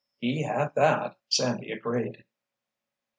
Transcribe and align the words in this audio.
"He 0.17 0.41
had 0.41 0.73
that!" 0.73 1.19
Sandy 1.29 1.71
agreed. 1.71 2.25